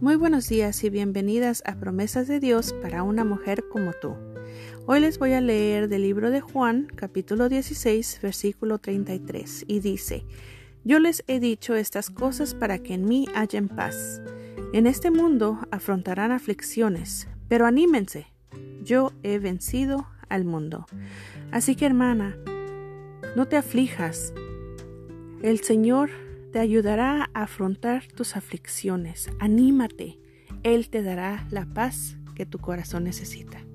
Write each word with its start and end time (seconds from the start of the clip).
Muy 0.00 0.14
buenos 0.14 0.48
días 0.48 0.84
y 0.84 0.90
bienvenidas 0.90 1.60
a 1.66 1.74
Promesas 1.74 2.28
de 2.28 2.38
Dios 2.38 2.72
para 2.72 3.02
una 3.02 3.24
mujer 3.24 3.64
como 3.68 3.92
tú. 3.92 4.14
Hoy 4.86 5.00
les 5.00 5.18
voy 5.18 5.32
a 5.32 5.40
leer 5.40 5.88
del 5.88 6.02
libro 6.02 6.30
de 6.30 6.40
Juan, 6.40 6.86
capítulo 6.94 7.48
16, 7.48 8.20
versículo 8.22 8.78
33, 8.78 9.64
y 9.66 9.80
dice, 9.80 10.24
Yo 10.84 11.00
les 11.00 11.24
he 11.26 11.40
dicho 11.40 11.74
estas 11.74 12.10
cosas 12.10 12.54
para 12.54 12.78
que 12.78 12.94
en 12.94 13.06
mí 13.06 13.26
hayan 13.34 13.66
paz. 13.66 14.22
En 14.72 14.86
este 14.86 15.10
mundo 15.10 15.58
afrontarán 15.72 16.30
aflicciones, 16.30 17.26
pero 17.48 17.66
anímense, 17.66 18.28
yo 18.84 19.10
he 19.24 19.40
vencido 19.40 20.06
al 20.28 20.44
mundo. 20.44 20.86
Así 21.50 21.74
que 21.74 21.86
hermana, 21.86 22.36
no 23.34 23.48
te 23.48 23.56
aflijas. 23.56 24.32
El 25.42 25.58
Señor 25.64 26.10
te 26.52 26.58
ayudará 26.58 27.30
a 27.34 27.42
afrontar 27.42 28.06
tus 28.06 28.36
aflicciones. 28.36 29.30
Anímate. 29.38 30.18
Él 30.62 30.88
te 30.88 31.02
dará 31.02 31.46
la 31.50 31.66
paz 31.66 32.16
que 32.34 32.46
tu 32.46 32.58
corazón 32.58 33.04
necesita. 33.04 33.67